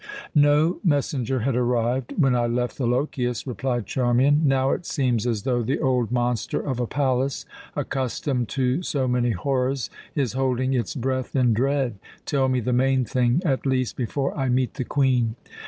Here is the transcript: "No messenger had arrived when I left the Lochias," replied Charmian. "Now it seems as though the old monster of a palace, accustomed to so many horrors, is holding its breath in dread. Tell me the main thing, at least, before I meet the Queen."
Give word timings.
"No 0.33 0.79
messenger 0.83 1.41
had 1.41 1.55
arrived 1.55 2.15
when 2.17 2.35
I 2.35 2.47
left 2.47 2.79
the 2.79 2.87
Lochias," 2.87 3.45
replied 3.45 3.85
Charmian. 3.85 4.41
"Now 4.47 4.71
it 4.71 4.87
seems 4.87 5.27
as 5.27 5.43
though 5.43 5.61
the 5.61 5.79
old 5.79 6.11
monster 6.11 6.59
of 6.59 6.79
a 6.79 6.87
palace, 6.87 7.45
accustomed 7.75 8.49
to 8.49 8.81
so 8.81 9.07
many 9.07 9.29
horrors, 9.29 9.91
is 10.15 10.33
holding 10.33 10.73
its 10.73 10.95
breath 10.95 11.35
in 11.35 11.53
dread. 11.53 11.99
Tell 12.25 12.49
me 12.49 12.61
the 12.61 12.73
main 12.73 13.05
thing, 13.05 13.43
at 13.45 13.63
least, 13.67 13.95
before 13.95 14.35
I 14.35 14.49
meet 14.49 14.73
the 14.73 14.85
Queen." 14.85 15.35